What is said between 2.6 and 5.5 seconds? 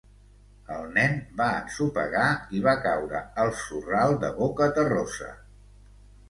va caure al sorral de bocaterrosa.